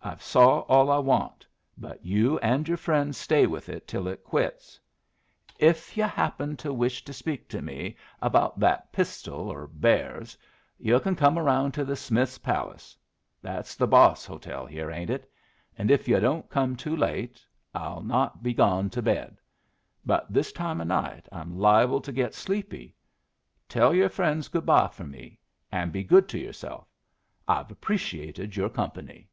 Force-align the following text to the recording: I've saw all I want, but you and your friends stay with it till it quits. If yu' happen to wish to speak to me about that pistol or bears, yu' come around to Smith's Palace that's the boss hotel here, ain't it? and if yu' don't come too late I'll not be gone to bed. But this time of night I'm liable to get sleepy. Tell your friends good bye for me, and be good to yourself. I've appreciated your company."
I've 0.00 0.22
saw 0.22 0.60
all 0.60 0.90
I 0.90 0.98
want, 0.98 1.44
but 1.76 2.06
you 2.06 2.38
and 2.38 2.66
your 2.68 2.76
friends 2.78 3.18
stay 3.18 3.46
with 3.46 3.68
it 3.68 3.86
till 3.86 4.06
it 4.08 4.24
quits. 4.24 4.80
If 5.58 5.96
yu' 5.98 6.04
happen 6.04 6.56
to 6.58 6.72
wish 6.72 7.04
to 7.04 7.12
speak 7.12 7.46
to 7.50 7.60
me 7.60 7.94
about 8.22 8.58
that 8.60 8.90
pistol 8.92 9.50
or 9.50 9.66
bears, 9.66 10.38
yu' 10.78 10.98
come 11.00 11.38
around 11.38 11.72
to 11.74 11.94
Smith's 11.96 12.38
Palace 12.38 12.96
that's 13.42 13.74
the 13.74 13.86
boss 13.88 14.24
hotel 14.24 14.64
here, 14.64 14.90
ain't 14.90 15.10
it? 15.10 15.30
and 15.76 15.90
if 15.90 16.08
yu' 16.08 16.18
don't 16.20 16.48
come 16.48 16.74
too 16.74 16.96
late 16.96 17.44
I'll 17.74 18.00
not 18.02 18.42
be 18.42 18.54
gone 18.54 18.88
to 18.90 19.02
bed. 19.02 19.36
But 20.06 20.32
this 20.32 20.52
time 20.52 20.80
of 20.80 20.86
night 20.86 21.28
I'm 21.32 21.58
liable 21.58 22.00
to 22.02 22.12
get 22.12 22.32
sleepy. 22.34 22.94
Tell 23.68 23.92
your 23.92 24.08
friends 24.08 24.48
good 24.48 24.64
bye 24.64 24.88
for 24.88 25.04
me, 25.04 25.38
and 25.70 25.92
be 25.92 26.02
good 26.04 26.28
to 26.30 26.38
yourself. 26.38 26.86
I've 27.46 27.70
appreciated 27.70 28.56
your 28.56 28.70
company." 28.70 29.28